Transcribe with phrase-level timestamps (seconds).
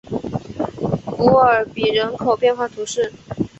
[1.15, 3.13] 古尔比人口变化图示